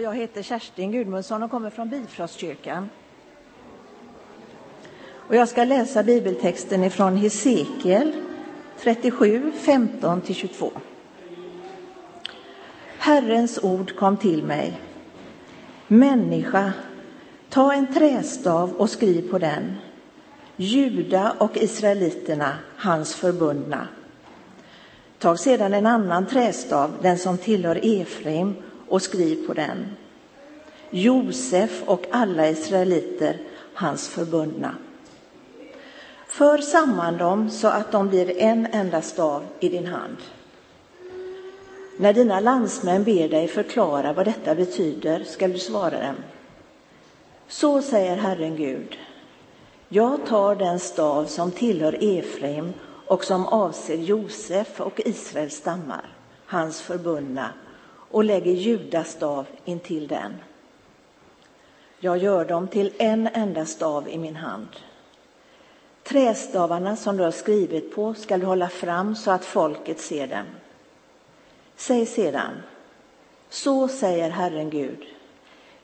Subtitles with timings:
[0.00, 2.90] Jag heter Kerstin Gudmundsson och kommer från Bifrostkyrkan.
[5.12, 8.12] Och jag ska läsa bibeltexten ifrån Hesekiel
[8.80, 10.70] 37, 15-22.
[12.98, 14.80] Herrens ord kom till mig.
[15.88, 16.72] Människa,
[17.48, 19.74] ta en trästav och skriv på den.
[20.56, 23.88] Juda och israeliterna, hans förbundna.
[25.18, 28.54] Tag sedan en annan trästav, den som tillhör Efraim,
[28.92, 29.96] och skriv på den.
[30.90, 33.38] Josef och alla israeliter,
[33.74, 34.74] hans förbundna.
[36.28, 40.16] För samman dem så att de blir en enda stav i din hand.
[41.96, 46.16] När dina landsmän ber dig förklara vad detta betyder skall du svara dem.
[47.48, 48.98] Så säger Herren Gud.
[49.88, 52.72] Jag tar den stav som tillhör Efraim
[53.06, 56.06] och som avser Josef och Israels stammar,
[56.46, 57.50] hans förbundna,
[58.12, 60.34] och lägger Judas stav intill den.
[61.98, 64.68] Jag gör dem till en enda stav i min hand.
[66.02, 70.46] Trästavarna som du har skrivit på skall du hålla fram så att folket ser dem.
[71.76, 72.62] Säg sedan,
[73.48, 75.04] så säger Herren Gud,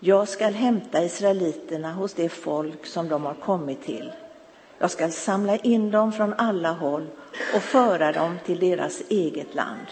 [0.00, 4.12] jag skall hämta israeliterna hos det folk som de har kommit till.
[4.78, 7.06] Jag skall samla in dem från alla håll
[7.54, 9.86] och föra dem till deras eget land.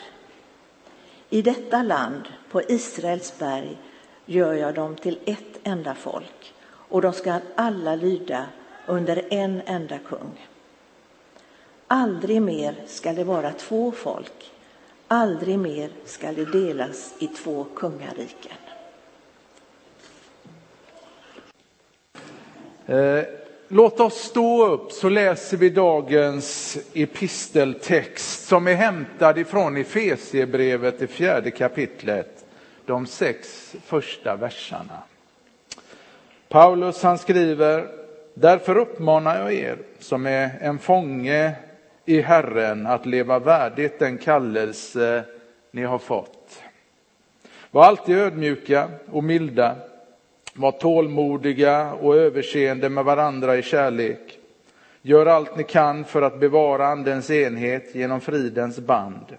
[1.30, 3.78] I detta land, på Israels berg,
[4.26, 8.46] gör jag dem till ett enda folk och de skall alla lyda
[8.86, 10.48] under en enda kung.
[11.86, 14.52] Aldrig mer skall det vara två folk,
[15.08, 18.52] aldrig mer skall det delas i två kungariken.
[22.86, 23.24] Eh,
[23.68, 31.06] Låt oss stå upp så läser vi dagens episteltext som är hämtad ifrån Efesiebrevet, det
[31.06, 32.44] fjärde kapitlet,
[32.84, 35.02] de sex första verserna.
[36.48, 37.88] Paulus han skriver,
[38.34, 41.52] därför uppmanar jag er som är en fånge
[42.04, 45.24] i Herren att leva värdigt den kallelse
[45.70, 46.62] ni har fått.
[47.70, 49.76] Var alltid ödmjuka och milda
[50.56, 54.38] var tålmodiga och överseende med varandra i kärlek.
[55.02, 59.36] Gör allt ni kan för att bevara Andens enhet genom fridens band.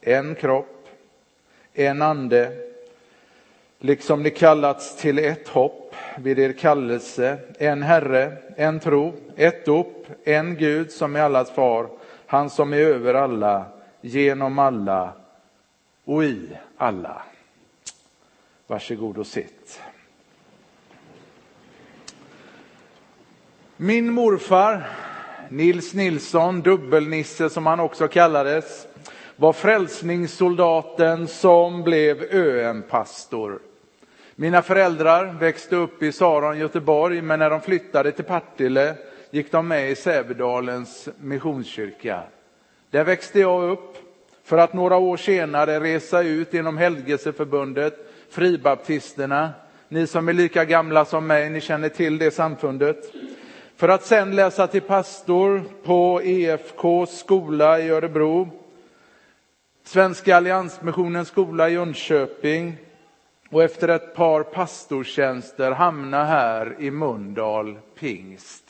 [0.00, 0.88] En kropp,
[1.74, 2.52] en ande,
[3.78, 10.06] liksom ni kallats till ett hopp vid er kallelse, en Herre, en tro, ett dop,
[10.24, 11.88] en Gud som är allas far,
[12.26, 13.64] han som är över alla,
[14.00, 15.12] genom alla
[16.04, 17.22] och i alla.
[18.66, 19.80] Varsågod och sitt.
[23.82, 24.88] Min morfar,
[25.48, 28.86] Nils Nilsson, dubbelnisse som han också kallades,
[29.36, 33.58] var frälsningssoldaten som blev ÖM-pastor.
[34.34, 38.94] Mina föräldrar växte upp i Saron, Göteborg, men när de flyttade till Partille
[39.30, 42.22] gick de med i Sävedalens missionskyrka.
[42.90, 43.96] Där växte jag upp
[44.44, 47.94] för att några år senare resa ut inom Helgelseförbundet,
[48.30, 49.50] Fribaptisterna.
[49.88, 53.12] Ni som är lika gamla som mig, ni känner till det samfundet.
[53.80, 58.48] För att sen läsa till pastor på EFK skola i Örebro,
[59.84, 62.76] Svenska alliansmissionens skola i Jönköping
[63.50, 68.64] och efter ett par pastortjänster hamna här i Mundal pingst.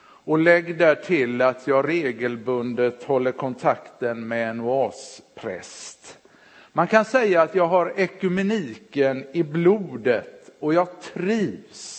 [0.00, 6.18] Och lägg där till att jag regelbundet håller kontakten med en oaspräst.
[6.72, 11.97] Man kan säga att jag har ekumeniken i blodet och jag trivs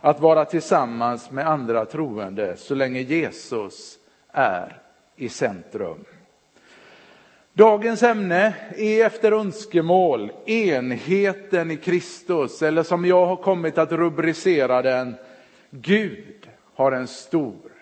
[0.00, 3.98] att vara tillsammans med andra troende så länge Jesus
[4.32, 4.76] är
[5.16, 6.04] i centrum.
[7.52, 14.82] Dagens ämne är efter önskemål enheten i Kristus, eller som jag har kommit att rubricera
[14.82, 15.14] den,
[15.70, 17.72] Gud har en stor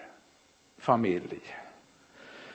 [0.78, 1.40] familj.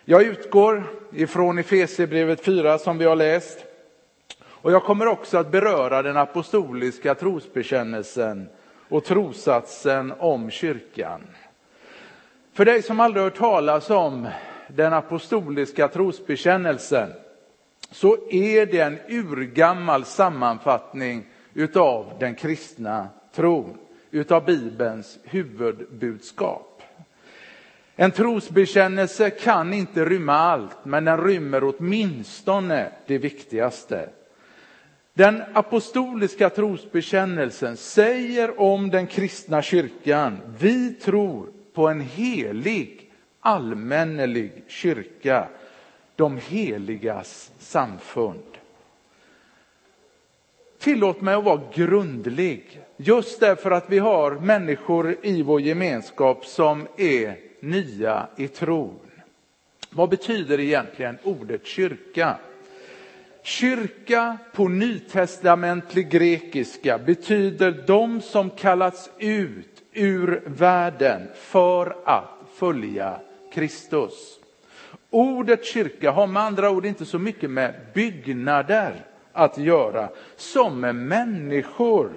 [0.06, 3.66] Jag utgår ifrån Efesierbrevet 4 som vi har läst.
[4.46, 8.50] Och jag kommer också att beröra den apostoliska trosbekännelsen
[8.94, 11.22] och trosatsen om kyrkan.
[12.54, 14.28] För dig som aldrig hört talas om
[14.68, 17.10] den apostoliska trosbekännelsen
[17.92, 23.78] så är det en urgammal sammanfattning utav den kristna tron,
[24.12, 26.82] utav Bibelns huvudbudskap.
[27.96, 34.10] En trosbekännelse kan inte rymma allt, men den rymmer åtminstone det viktigaste.
[35.16, 45.48] Den apostoliska trosbekännelsen säger om den kristna kyrkan, vi tror på en helig allmännelig kyrka,
[46.16, 48.44] de heligas samfund.
[50.80, 52.82] Tillåt mig att vara grundlig.
[52.98, 59.00] Just därför att vi har människor i vår gemenskap som är nya i tron.
[59.90, 62.38] Vad betyder egentligen ordet kyrka?
[63.44, 73.20] Kyrka på nytestamentlig grekiska betyder de som kallats ut ur världen för att följa
[73.54, 74.40] Kristus.
[75.10, 80.96] Ordet kyrka har med andra ord inte så mycket med byggnader att göra som med
[80.96, 82.12] människor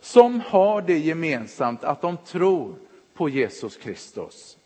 [0.00, 2.74] som har det gemensamt att de tror
[3.14, 4.56] på Jesus Kristus.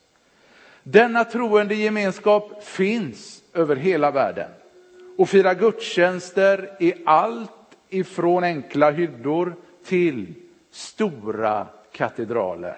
[0.83, 4.51] Denna troende gemenskap finns över hela världen
[5.19, 7.51] och fira gudstjänster i allt
[7.89, 10.35] ifrån enkla hyddor till
[10.71, 12.77] stora katedraler.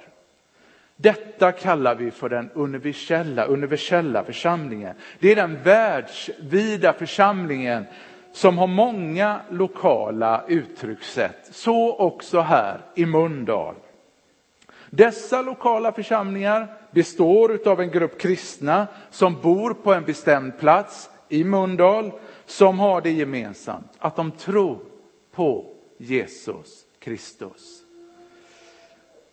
[0.97, 4.95] Detta kallar vi för den universella, universella församlingen.
[5.19, 7.85] Det är den världsvida församlingen
[8.33, 11.49] som har många lokala uttryckssätt.
[11.51, 13.75] Så också här i Mundal.
[14.91, 21.45] Dessa lokala församlingar består av en grupp kristna som bor på en bestämd plats i
[21.45, 22.13] Mundal
[22.47, 24.79] som har det gemensamt att de tror
[25.33, 27.83] på Jesus Kristus.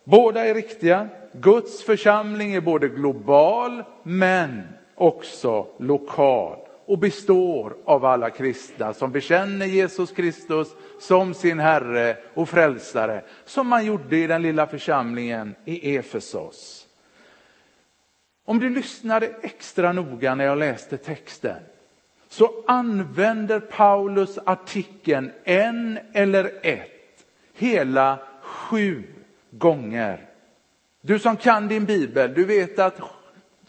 [0.04, 1.08] Båda är riktiga.
[1.32, 4.62] Guds församling är både global men
[4.94, 10.68] också lokal och består av alla kristna som bekänner Jesus Kristus
[11.00, 16.86] som sin Herre och Frälsare, som man gjorde i den lilla församlingen i Efesos.
[18.44, 21.62] Om du lyssnade extra noga när jag läste texten
[22.34, 29.02] så använder Paulus artikeln en eller ett hela sju
[29.50, 30.26] gånger.
[31.00, 33.00] Du som kan din bibel, du vet att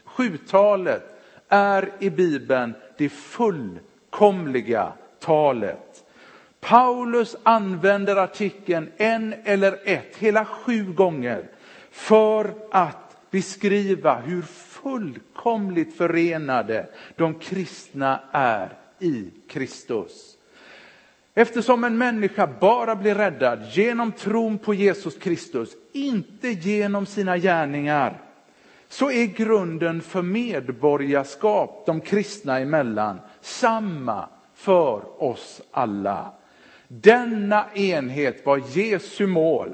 [0.05, 1.03] sjutalet
[1.49, 6.03] är i bibeln det fullkomliga talet.
[6.59, 11.49] Paulus använder artikeln en eller ett, hela sju gånger,
[11.91, 14.41] för att beskriva hur
[14.85, 20.37] fullkomligt förenade de kristna är i Kristus.
[21.33, 28.21] Eftersom en människa bara blir räddad genom tron på Jesus Kristus, inte genom sina gärningar,
[28.87, 36.31] så är grunden för medborgarskap de kristna emellan samma för oss alla.
[36.87, 39.69] Denna enhet var Jesu mål,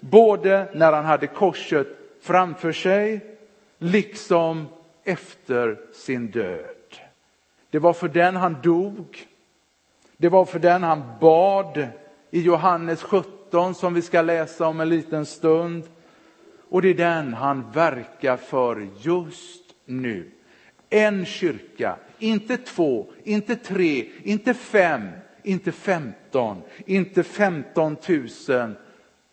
[0.00, 1.86] både när han hade korset
[2.22, 3.33] framför sig,
[3.84, 4.66] liksom
[5.04, 6.98] efter sin död.
[7.70, 9.26] Det var för den han dog.
[10.16, 11.86] Det var för den han bad
[12.30, 15.84] i Johannes 17 som vi ska läsa om en liten stund.
[16.68, 20.30] Och det är den han verkar för just nu.
[20.90, 25.08] En kyrka, inte två, inte tre, inte fem,
[25.42, 28.76] inte femton, inte femton tusen,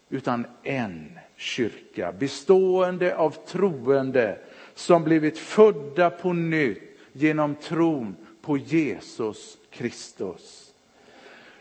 [0.09, 4.37] utan en kyrka bestående av troende
[4.75, 6.81] som blivit födda på nytt
[7.13, 10.73] genom tron på Jesus Kristus.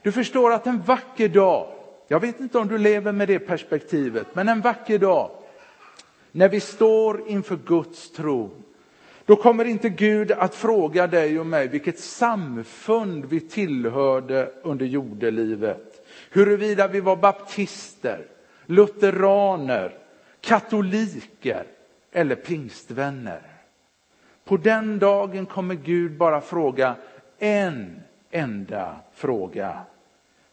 [0.02, 1.72] Du förstår att en vacker dag,
[2.08, 5.30] jag vet inte om du lever med det perspektivet, men en vacker dag
[6.32, 8.62] när vi står inför Guds tron,
[9.24, 16.06] då kommer inte Gud att fråga dig och mig vilket samfund vi tillhörde under jordelivet.
[16.30, 18.26] Huruvida vi var baptister,
[18.70, 19.98] lutheraner,
[20.40, 21.66] katoliker
[22.12, 23.42] eller pingstvänner.
[24.44, 26.96] På den dagen kommer Gud bara fråga
[27.38, 29.80] en enda fråga.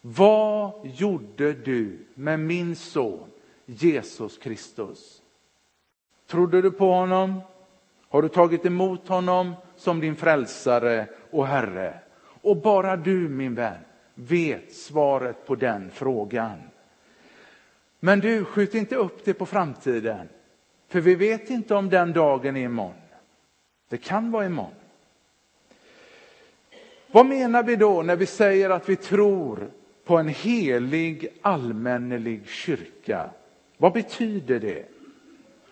[0.01, 3.29] Vad gjorde du med min son
[3.65, 5.21] Jesus Kristus?
[6.27, 7.41] Trodde du på honom?
[8.09, 11.99] Har du tagit emot honom som din frälsare och Herre?
[12.41, 13.77] Och bara du min vän
[14.15, 16.57] vet svaret på den frågan.
[17.99, 20.29] Men du, skjut inte upp det på framtiden.
[20.87, 22.93] För vi vet inte om den dagen är imorgon.
[23.89, 24.73] Det kan vara imorgon.
[27.11, 29.71] Vad menar vi då när vi säger att vi tror
[30.05, 33.29] på en helig allmännelig kyrka?
[33.77, 34.85] Vad betyder det?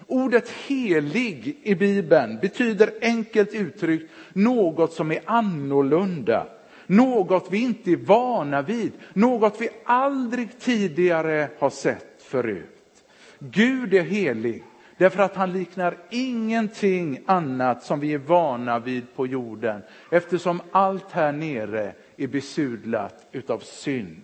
[0.07, 6.47] Ordet helig i Bibeln betyder enkelt uttryckt något som är annorlunda,
[6.87, 13.03] något vi inte är vana vid, något vi aldrig tidigare har sett förut.
[13.39, 14.63] Gud är helig
[14.97, 21.11] därför att han liknar ingenting annat som vi är vana vid på jorden eftersom allt
[21.11, 24.21] här nere är besudlat utav synd.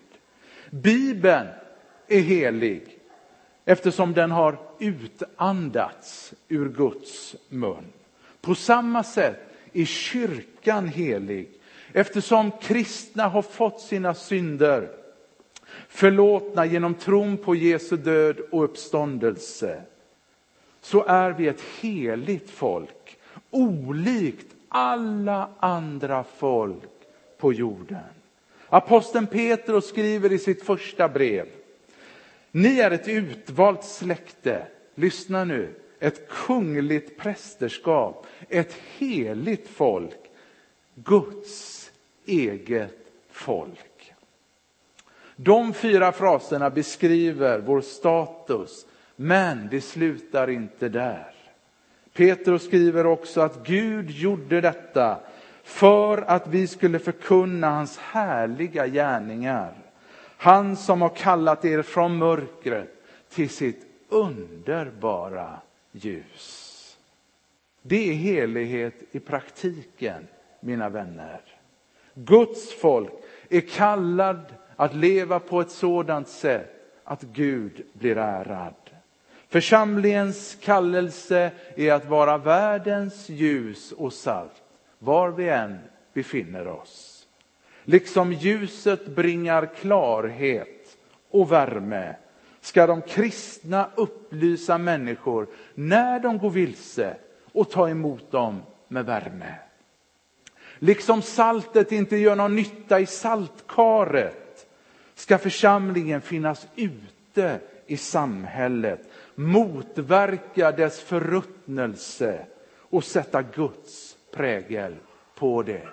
[0.70, 1.48] Bibeln
[2.08, 3.00] är helig
[3.65, 7.86] eftersom den har utandats ur Guds mun.
[8.41, 9.39] På samma sätt
[9.74, 11.50] är kyrkan helig
[11.93, 14.89] eftersom kristna har fått sina synder
[15.87, 19.81] förlåtna genom tron på Jesu död och uppståndelse,
[20.81, 23.17] så är vi ett heligt folk,
[23.49, 26.89] olikt alla andra folk
[27.37, 28.03] på jorden.
[28.69, 31.47] Aposteln Petrus skriver i sitt första brev,
[32.51, 40.19] ni är ett utvalt släkte, lyssna nu, ett kungligt prästerskap, ett heligt folk,
[40.95, 41.91] Guds
[42.25, 42.97] eget
[43.29, 43.90] folk.
[45.43, 51.33] De fyra fraserna beskriver vår status, men det slutar inte där.
[52.13, 55.19] Petrus skriver också att Gud gjorde detta
[55.63, 59.74] för att vi skulle förkunna hans härliga gärningar.
[60.38, 65.60] Han som har kallat er från mörkret till sitt underbara
[65.91, 66.98] ljus.
[67.81, 70.27] Det är helighet i praktiken,
[70.60, 71.41] mina vänner.
[72.13, 73.12] Guds folk
[73.50, 74.45] är kallad
[74.81, 76.71] att leva på ett sådant sätt
[77.03, 78.73] att Gud blir ärad.
[79.50, 84.51] Församlingens kallelse är att vara världens ljus och salt,
[85.00, 85.79] var vi än
[86.13, 87.27] befinner oss.
[87.83, 90.97] Liksom ljuset bringar klarhet
[91.31, 92.15] och värme
[92.61, 97.15] ska de kristna upplysa människor när de går vilse
[97.53, 99.55] och ta emot dem med värme.
[100.79, 104.41] Liksom saltet inte gör någon nytta i saltkaret
[105.21, 108.99] ska församlingen finnas ute i samhället,
[109.35, 112.45] motverka dess förruttnelse
[112.77, 114.95] och sätta Guds prägel
[115.35, 115.87] på det.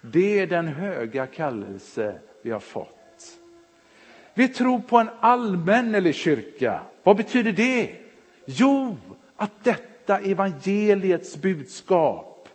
[0.00, 3.38] Det är den höga kallelse vi har fått.
[4.34, 6.80] Vi tror på en allmännelig kyrka.
[7.02, 7.94] Vad betyder det?
[8.44, 8.96] Jo,
[9.36, 12.48] att detta evangeliets budskap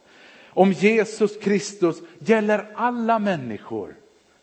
[0.50, 3.96] om Jesus Kristus gäller alla människor,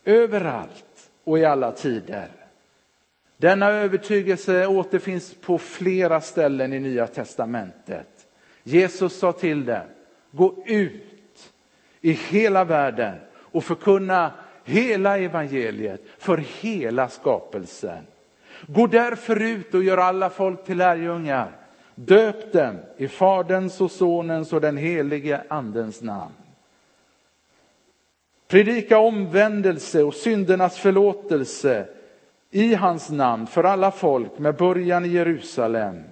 [0.05, 0.92] överallt
[1.25, 2.29] och i alla tider.
[3.37, 8.27] Denna övertygelse återfinns på flera ställen i Nya testamentet.
[8.63, 9.87] Jesus sa till dem,
[10.31, 11.53] gå ut
[12.01, 14.33] i hela världen och förkunna
[14.65, 18.07] hela evangeliet för hela skapelsen.
[18.67, 21.51] Gå därför ut och gör alla folk till lärjungar.
[21.95, 26.33] Döp dem i Faderns och Sonens och den helige Andens namn.
[28.53, 31.87] Predika omvändelse och syndernas förlåtelse
[32.51, 36.03] i hans namn för alla folk med början i Jerusalem.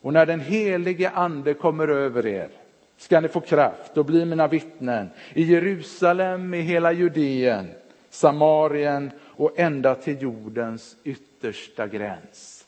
[0.00, 2.48] Och när den helige ande kommer över er
[2.96, 7.68] ska ni få kraft och bli mina vittnen i Jerusalem, i hela Judeen,
[8.10, 12.66] Samarien och ända till jordens yttersta gräns.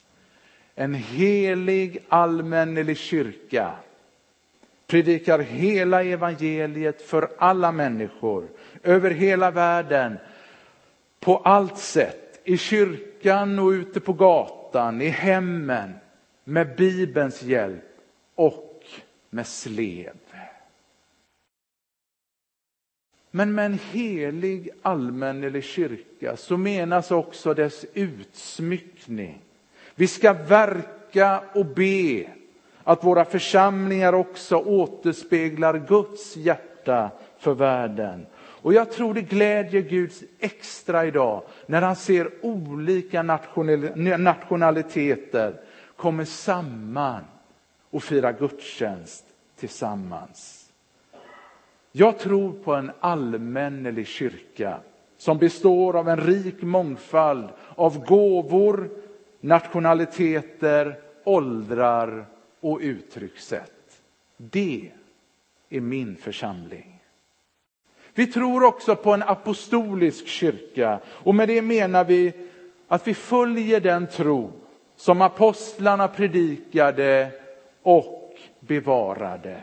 [0.74, 3.72] En helig allmännelig kyrka
[4.92, 8.48] predikar hela evangeliet för alla människor
[8.82, 10.18] över hela världen
[11.20, 15.92] på allt sätt, i kyrkan och ute på gatan, i hemmen,
[16.44, 17.84] med Bibelns hjälp
[18.34, 18.84] och
[19.30, 20.16] med slev.
[23.30, 29.42] Men med en helig allmännelig kyrka så menas också dess utsmyckning.
[29.94, 32.26] Vi ska verka och be
[32.84, 38.26] att våra församlingar också återspeglar Guds hjärta för världen.
[38.36, 43.22] Och jag tror det glädjer Gud extra idag när han ser olika
[44.18, 45.60] nationaliteter
[45.96, 47.24] kommer samman
[47.90, 49.24] och fira gudstjänst
[49.56, 50.68] tillsammans.
[51.92, 54.76] Jag tror på en allmännelig kyrka
[55.16, 58.90] som består av en rik mångfald av gåvor,
[59.40, 62.26] nationaliteter, åldrar
[62.62, 64.02] och uttryckssätt.
[64.36, 64.90] Det
[65.70, 66.98] är min församling.
[68.14, 72.32] Vi tror också på en apostolisk kyrka och med det menar vi
[72.88, 74.52] att vi följer den tro
[74.96, 77.30] som apostlarna predikade
[77.82, 79.60] och bevarade.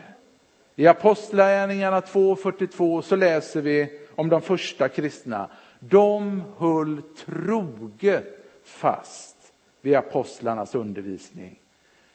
[0.76, 5.50] I Apostlagärningarna 2.42 så läser vi om de första kristna.
[5.78, 8.24] De höll troget
[8.64, 9.36] fast
[9.80, 11.59] vid apostlarnas undervisning.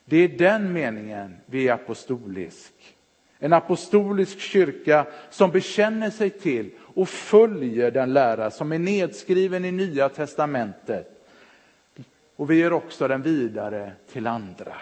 [0.05, 2.73] Det är den meningen vi är apostolisk.
[3.39, 9.71] En apostolisk kyrka som bekänner sig till och följer den lära som är nedskriven i
[9.71, 11.27] Nya testamentet.
[12.35, 14.75] Och vi ger också den vidare till andra.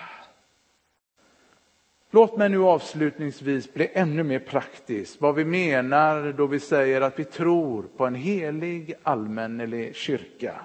[2.12, 7.20] Låt mig nu avslutningsvis bli ännu mer praktisk vad vi menar då vi säger att
[7.20, 10.56] vi tror på en helig allmännelig kyrka.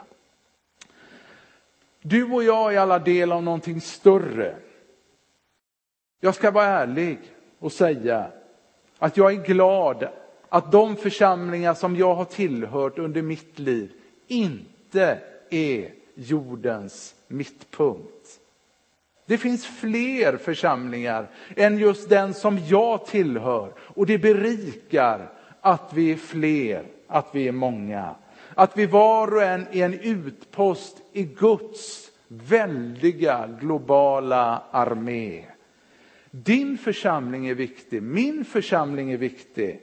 [2.08, 4.56] Du och jag är alla del av någonting större.
[6.20, 7.18] Jag ska vara ärlig
[7.58, 8.30] och säga
[8.98, 10.08] att jag är glad
[10.48, 13.92] att de församlingar som jag har tillhört under mitt liv
[14.26, 15.18] inte
[15.50, 18.40] är jordens mittpunkt.
[19.26, 26.12] Det finns fler församlingar än just den som jag tillhör och det berikar att vi
[26.12, 28.14] är fler, att vi är många.
[28.58, 35.44] Att vi var och en är en utpost i Guds väldiga globala armé.
[36.30, 39.80] Din församling är viktig, min församling är viktig.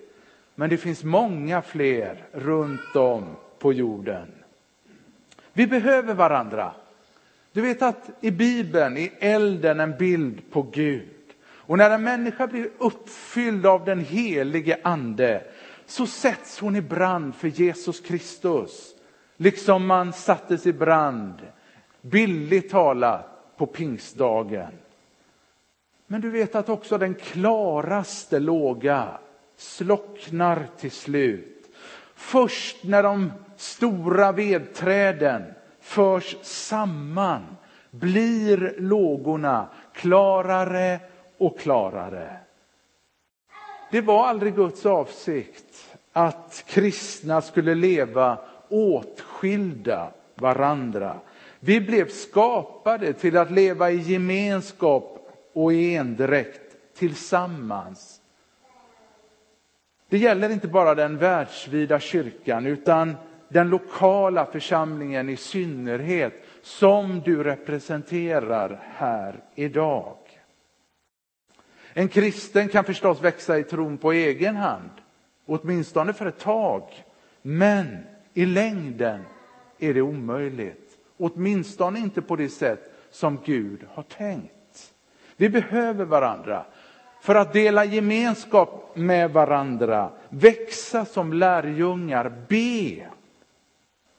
[0.55, 3.23] Men det finns många fler runt om
[3.59, 4.27] på jorden.
[5.53, 6.71] Vi behöver varandra.
[7.51, 11.09] Du vet att i Bibeln är elden en bild på Gud.
[11.47, 15.43] Och när en människa blir uppfylld av den helige ande
[15.85, 18.95] så sätts hon i brand för Jesus Kristus.
[19.37, 21.33] Liksom man sattes i brand,
[22.01, 24.71] billigt talat, på pingstdagen.
[26.07, 29.17] Men du vet att också den klaraste låga
[29.57, 31.69] slocknar till slut.
[32.15, 35.43] Först när de stora vedträden
[35.79, 37.57] förs samman
[37.91, 40.99] blir lågorna klarare
[41.37, 42.37] och klarare.
[43.91, 45.64] Det var aldrig Guds avsikt
[46.17, 48.37] att kristna skulle leva
[48.69, 51.19] åtskilda varandra.
[51.59, 58.21] Vi blev skapade till att leva i gemenskap och i endräkt tillsammans.
[60.09, 63.15] Det gäller inte bara den världsvida kyrkan utan
[63.49, 70.17] den lokala församlingen i synnerhet som du representerar här idag.
[71.93, 74.89] En kristen kan förstås växa i tron på egen hand,
[75.45, 76.83] åtminstone för ett tag.
[77.41, 77.97] Men
[78.33, 79.21] i längden
[79.79, 84.93] är det omöjligt, åtminstone inte på det sätt som Gud har tänkt.
[85.37, 86.65] Vi behöver varandra
[87.21, 93.07] för att dela gemenskap med varandra, växa som lärjungar, be,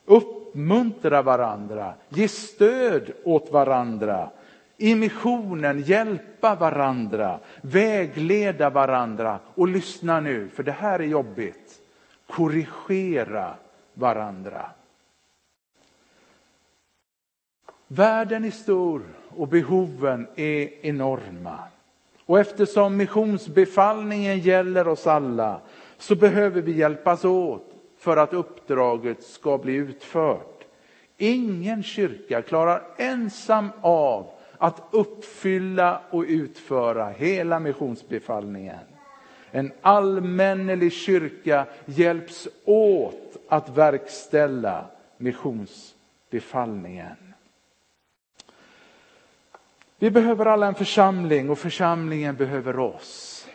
[0.04, 4.30] uppmuntra varandra, ge stöd åt varandra,
[4.76, 11.80] i missionen hjälpa varandra, vägleda varandra och lyssna nu, för det här är jobbigt,
[12.26, 13.54] korrigera
[13.94, 14.70] varandra.
[17.88, 19.02] Världen är stor
[19.36, 21.58] och behoven är enorma.
[22.26, 25.60] Och eftersom missionsbefallningen gäller oss alla
[25.98, 30.64] så behöver vi hjälpas åt för att uppdraget ska bli utfört.
[31.16, 38.84] Ingen kyrka klarar ensam av att uppfylla och utföra hela missionsbefallningen.
[39.50, 47.16] En allmännelig kyrka hjälps åt att verkställa missionsbefallningen.
[49.98, 53.46] Vi behöver alla en församling och församlingen behöver oss.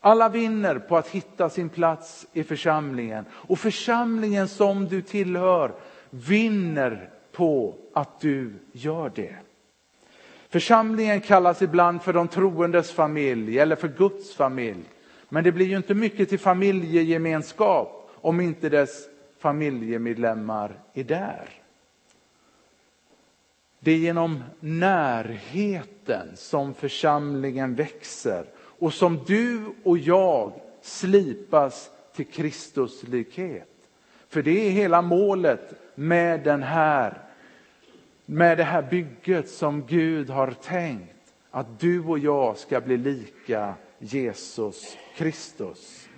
[0.00, 5.72] Alla vinner på att hitta sin plats i församlingen och församlingen som du tillhör
[6.10, 9.36] vinner på att du gör det.
[10.54, 14.84] Församlingen kallas ibland för de troendes familj eller för Guds familj.
[15.28, 21.48] Men det blir ju inte mycket till familjegemenskap om inte dess familjemedlemmar är där.
[23.80, 33.68] Det är genom närheten som församlingen växer och som du och jag slipas till Kristuslikhet.
[34.28, 37.23] För det är hela målet med den här
[38.26, 41.10] med det här bygget som Gud har tänkt.
[41.50, 46.08] Att du och jag ska bli lika Jesus Kristus.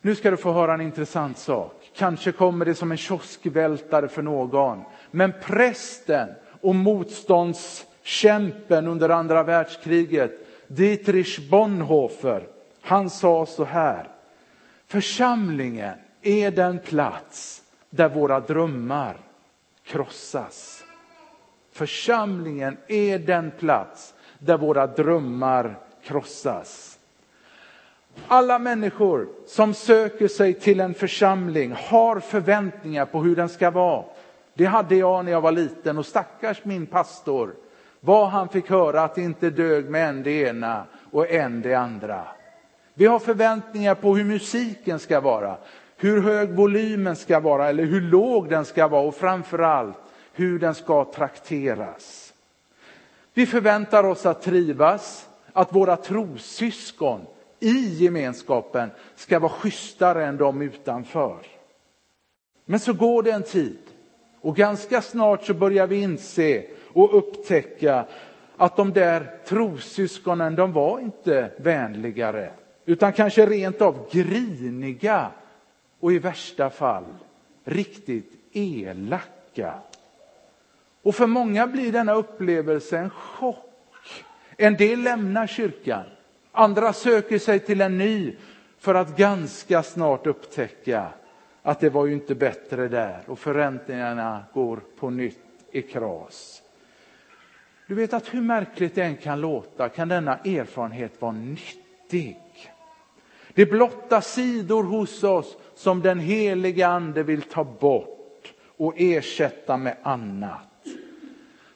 [0.00, 1.90] Nu ska du få höra en intressant sak.
[1.96, 4.82] Kanske kommer det som en kioskvältare för någon.
[5.10, 6.28] Men prästen
[6.60, 10.32] och motståndskämpen under andra världskriget,
[10.68, 12.46] Dietrich Bonhoeffer,
[12.80, 14.08] han sa så här.
[14.86, 19.16] Församlingen är den plats där våra drömmar
[19.84, 20.84] krossas.
[21.72, 26.98] Församlingen är den plats där våra drömmar krossas.
[28.28, 34.04] Alla människor som söker sig till en församling har förväntningar på hur den ska vara.
[34.54, 37.54] Det hade jag när jag var liten och stackars min pastor,
[38.00, 41.74] vad han fick höra att det inte dög med en det ena och en det
[41.74, 42.24] andra.
[42.94, 45.56] Vi har förväntningar på hur musiken ska vara,
[46.04, 49.96] hur hög volymen ska vara eller hur låg den ska vara och framförallt
[50.32, 52.34] hur den ska trakteras.
[53.34, 57.20] Vi förväntar oss att trivas, att våra trossyskon
[57.60, 61.38] i gemenskapen ska vara schysstare än de utanför.
[62.64, 63.78] Men så går det en tid
[64.40, 68.04] och ganska snart så börjar vi inse och upptäcka
[68.56, 72.50] att de där trossyskonen, de var inte vänligare
[72.86, 75.30] utan kanske rent av griniga
[76.04, 77.04] och i värsta fall
[77.64, 79.74] riktigt elaka.
[81.02, 84.24] Och för många blir denna upplevelse en chock.
[84.56, 86.04] En del lämnar kyrkan,
[86.52, 88.36] andra söker sig till en ny
[88.78, 91.06] för att ganska snart upptäcka
[91.62, 95.38] att det var ju inte bättre där och förväntningarna går på nytt
[95.72, 96.62] i kras.
[97.86, 102.40] Du vet att hur märkligt det än kan låta kan denna erfarenhet vara nyttig.
[103.54, 109.96] Det blotta sidor hos oss som den heliga ande vill ta bort och ersätta med
[110.02, 110.68] annat.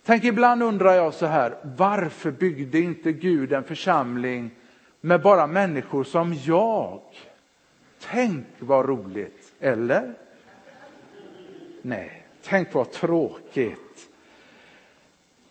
[0.04, 4.50] Tänk ibland undrar jag så här, varför byggde inte Gud en församling
[5.00, 7.00] med bara människor som jag?
[8.00, 10.14] Tänk vad roligt, eller?
[11.82, 14.08] Nej, tänk vad tråkigt.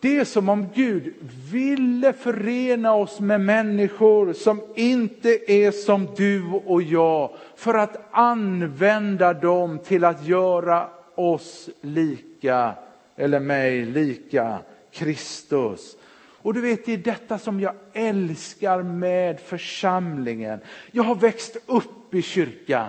[0.00, 1.14] Det är som om Gud
[1.52, 9.34] ville förena oss med människor som inte är som du och jag för att använda
[9.34, 12.74] dem till att göra oss lika,
[13.16, 14.58] eller mig lika,
[14.92, 15.96] Kristus.
[16.42, 20.60] Och du vet, det är detta som jag älskar med församlingen.
[20.90, 22.88] Jag har växt upp i kyrkan.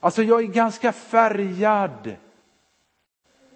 [0.00, 2.16] Alltså jag är ganska färgad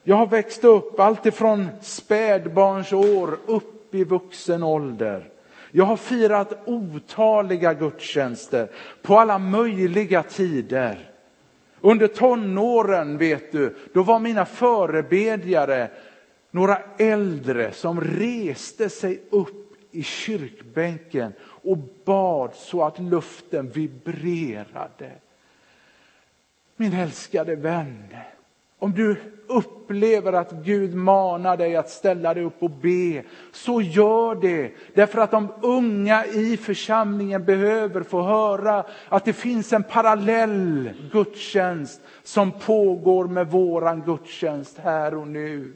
[0.04, 5.30] jag har växt upp alltifrån spädbarnsår upp i vuxen ålder.
[5.70, 8.68] Jag har firat otaliga gudstjänster
[9.02, 11.10] på alla möjliga tider.
[11.80, 15.90] Under tonåren, vet du, då var mina förebedjare
[16.50, 25.10] några äldre som reste sig upp i kyrkbänken och bad så att luften vibrerade.
[26.76, 28.16] Min älskade vän,
[28.84, 29.16] om du
[29.46, 34.72] upplever att Gud manar dig att ställa dig upp och be, så gör det.
[34.94, 42.00] Därför att de unga i församlingen behöver få höra att det finns en parallell gudstjänst
[42.22, 45.72] som pågår med våran gudstjänst här och nu.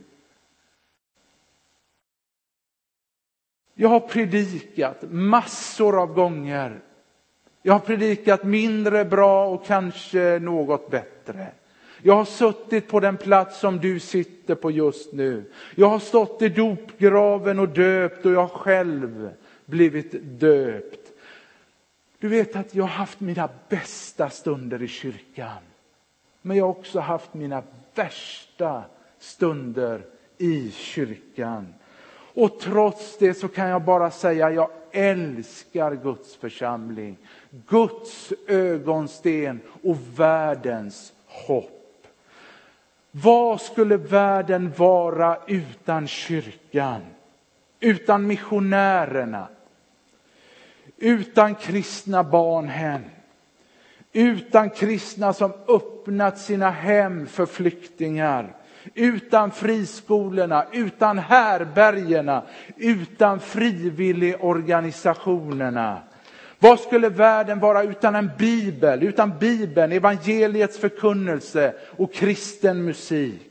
[3.74, 6.80] Jag har predikat massor av gånger.
[7.62, 11.46] Jag har predikat mindre bra och kanske något bättre.
[12.02, 15.44] Jag har suttit på den plats som du sitter på just nu.
[15.74, 19.30] Jag har stått i dopgraven och döpt och jag har själv
[19.64, 21.12] blivit döpt.
[22.18, 25.62] Du vet att jag har haft mina bästa stunder i kyrkan.
[26.42, 27.62] Men jag har också haft mina
[27.94, 28.82] värsta
[29.18, 30.02] stunder
[30.38, 31.74] i kyrkan.
[32.34, 37.16] Och trots det så kan jag bara säga jag älskar Guds församling.
[37.50, 41.77] Guds ögonsten och världens hopp.
[43.22, 47.00] Vad skulle världen vara utan kyrkan?
[47.80, 49.48] Utan missionärerna?
[50.96, 53.02] Utan kristna barnhem?
[54.12, 58.54] Utan kristna som öppnat sina hem för flyktingar?
[58.94, 62.42] Utan friskolorna, utan härbergerna,
[62.76, 66.02] utan frivilligorganisationerna?
[66.58, 73.42] Vad skulle världen vara utan en bibel, utan bibeln, evangeliets förkunnelse och kristen musik?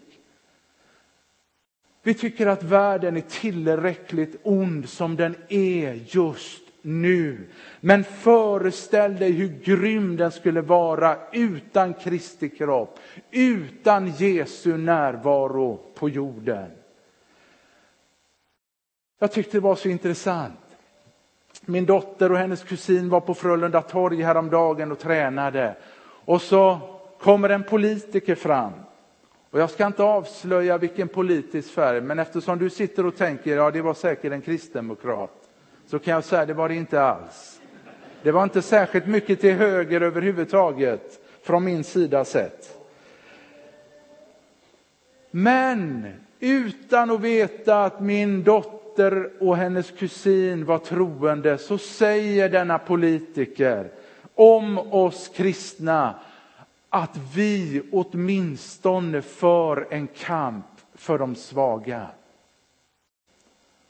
[2.03, 7.47] Vi tycker att världen är tillräckligt ond som den är just nu.
[7.79, 12.99] Men föreställ dig hur grym den skulle vara utan Kristi kropp,
[13.31, 16.71] utan Jesu närvaro på jorden.
[19.19, 20.66] Jag tyckte det var så intressant.
[21.69, 25.75] Min dotter och hennes kusin var på Frölunda torg häromdagen och tränade.
[26.25, 26.79] Och så
[27.19, 28.71] kommer en politiker fram.
[29.51, 33.71] Och jag ska inte avslöja vilken politisk färg, men eftersom du sitter och tänker, ja
[33.71, 35.49] det var säkert en kristdemokrat,
[35.87, 37.61] så kan jag säga det var det inte alls.
[38.23, 42.77] Det var inte särskilt mycket till höger överhuvudtaget, från min sida sett.
[45.31, 46.07] Men
[46.39, 52.79] utan att veta att min dotter dotter och hennes kusin var troende så säger denna
[52.79, 53.91] politiker
[54.35, 56.19] om oss kristna
[56.89, 62.07] att vi åtminstone för en kamp för de svaga.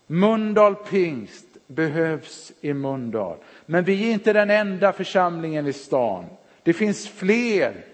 [0.08, 3.38] Mundal pingst behövs i Mundal.
[3.66, 6.26] Men vi är inte den enda församlingen i stan.
[6.64, 7.86] Det finns fler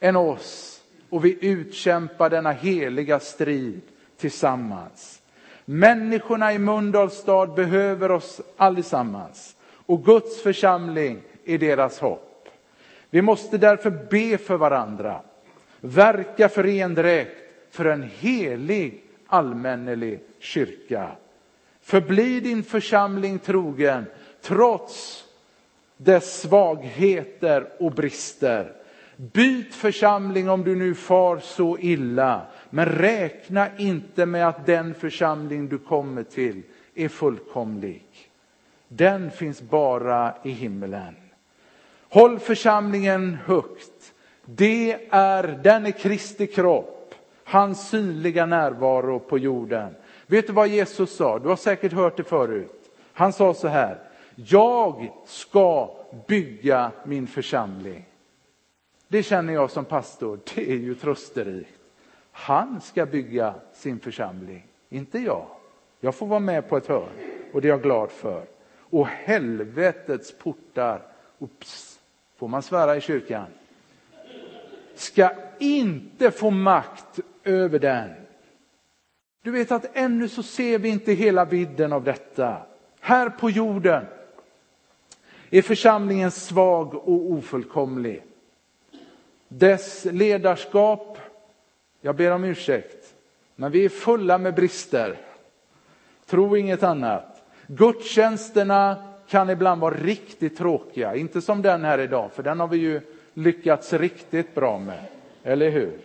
[0.00, 3.80] än oss och vi utkämpar denna heliga strid
[4.16, 5.17] tillsammans.
[5.70, 12.48] Människorna i Mölndals stad behöver oss allesammans och Guds församling är deras hopp.
[13.10, 15.20] Vi måste därför be för varandra,
[15.80, 17.36] verka för endräkt,
[17.70, 21.08] för en helig allmännelig kyrka.
[21.82, 24.04] Förbli din församling trogen
[24.42, 25.24] trots
[25.96, 28.72] dess svagheter och brister.
[29.16, 32.46] Byt församling om du nu far så illa.
[32.70, 36.62] Men räkna inte med att den församling du kommer till
[36.94, 38.04] är fullkomlig.
[38.88, 41.14] Den finns bara i himmelen.
[42.10, 44.14] Håll församlingen högt.
[44.44, 49.94] Det är, den är Kristi kropp, hans synliga närvaro på jorden.
[50.26, 51.38] Vet du vad Jesus sa?
[51.38, 52.90] Du har säkert hört det förut.
[53.12, 53.98] Han sa så här,
[54.34, 58.04] jag ska bygga min församling.
[59.08, 61.77] Det känner jag som pastor, det är ju trösterikt.
[62.40, 65.46] Han ska bygga sin församling, inte jag.
[66.00, 67.08] Jag får vara med på ett hörn
[67.52, 68.44] och det är jag glad för.
[68.90, 71.02] Och helvetets portar,
[71.38, 72.00] ups,
[72.36, 73.46] får man svära i kyrkan?
[74.94, 78.10] Ska inte få makt över den.
[79.42, 82.56] Du vet att ännu så ser vi inte hela vidden av detta.
[83.00, 84.04] Här på jorden
[85.50, 88.22] är församlingen svag och ofullkomlig.
[89.48, 91.17] Dess ledarskap,
[92.00, 93.14] jag ber om ursäkt,
[93.56, 95.16] men vi är fulla med brister.
[96.26, 97.42] Tro inget annat.
[97.66, 98.96] Gudstjänsterna
[99.28, 103.00] kan ibland vara riktigt tråkiga, inte som den här idag, för den har vi ju
[103.34, 105.04] lyckats riktigt bra med,
[105.42, 105.98] eller hur?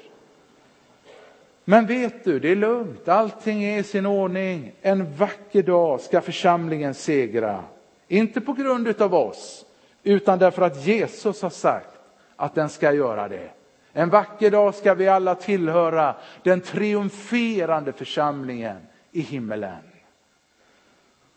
[1.65, 4.71] Men vet du, det är lugnt, allting är i sin ordning.
[4.81, 7.63] En vacker dag ska församlingen segra.
[8.07, 9.65] Inte på grund av oss,
[10.03, 11.99] utan därför att Jesus har sagt
[12.35, 13.49] att den ska göra det.
[13.93, 18.77] En vacker dag ska vi alla tillhöra den triumferande församlingen
[19.11, 19.81] i himmelen.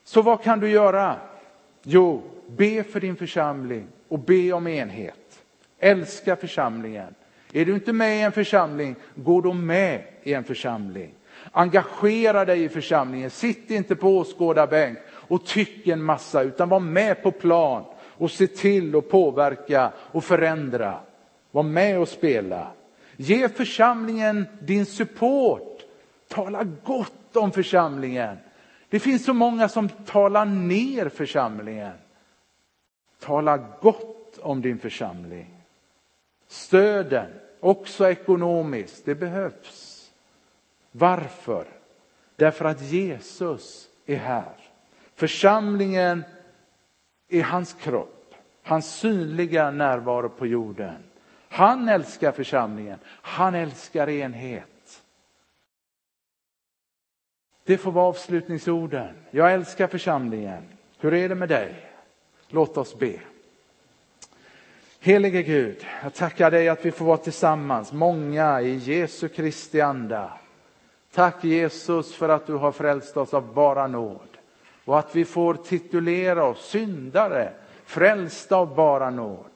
[0.04, 1.16] Så vad kan du göra?
[1.82, 5.44] Jo, be för din församling och be om enhet.
[5.78, 7.14] Älska församlingen.
[7.52, 11.14] Är du inte med i en församling, gå då med i en församling.
[11.52, 17.22] Engagera dig i församlingen, sitt inte på åskådarbänk och tyck en massa, utan var med
[17.22, 20.98] på plan och se till att påverka och förändra.
[21.56, 22.72] Var med och spela.
[23.16, 25.82] Ge församlingen din support.
[26.28, 28.36] Tala gott om församlingen.
[28.88, 31.92] Det finns så många som talar ner församlingen.
[33.20, 35.62] Tala gott om din församling.
[36.48, 40.10] Stöden, också ekonomiskt, det behövs.
[40.92, 41.66] Varför?
[42.36, 44.56] Därför att Jesus är här.
[45.14, 46.24] Församlingen
[47.28, 51.02] är hans kropp, hans synliga närvaro på jorden.
[51.48, 55.02] Han älskar församlingen, han älskar enhet.
[57.64, 59.14] Det får vara avslutningsorden.
[59.30, 60.62] Jag älskar församlingen.
[60.98, 61.90] Hur är det med dig?
[62.48, 63.20] Låt oss be.
[65.00, 70.32] Helige Gud, jag tackar dig att vi får vara tillsammans, många i Jesu Kristi anda.
[71.14, 74.28] Tack Jesus för att du har frälst oss av bara nåd
[74.84, 77.52] och att vi får titulera oss syndare,
[77.84, 79.55] frälsta av bara nåd.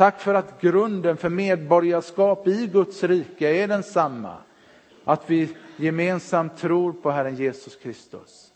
[0.00, 4.36] Tack för att grunden för medborgarskap i Guds rike är densamma.
[5.04, 8.52] Att vi gemensamt tror på Herren Jesus Kristus.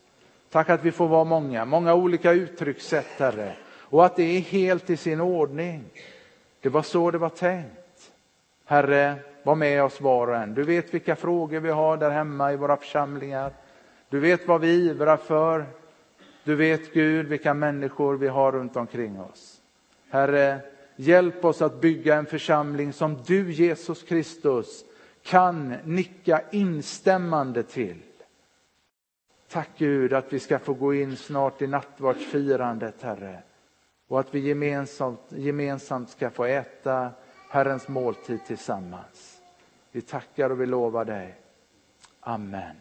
[0.50, 3.56] Tack att vi får vara många, många olika uttryckssätt Herre.
[3.78, 5.84] Och att det är helt i sin ordning.
[6.60, 8.12] Det var så det var tänkt.
[8.64, 10.54] Herre, var med oss var och en.
[10.54, 13.52] Du vet vilka frågor vi har där hemma i våra församlingar.
[14.08, 15.66] Du vet vad vi ivrar för.
[16.44, 19.60] Du vet Gud vilka människor vi har runt omkring oss.
[20.10, 20.60] Herre,
[20.96, 24.84] hjälp oss att bygga en församling som du Jesus Kristus
[25.22, 28.02] kan nicka instämmande till.
[29.48, 33.42] Tack Gud att vi ska få gå in snart i nattvardsfirandet Herre
[34.08, 37.10] och att vi gemensamt, gemensamt ska få äta
[37.50, 39.42] Herrens måltid tillsammans.
[39.92, 41.34] Vi tackar och vi lovar dig.
[42.20, 42.76] Amen.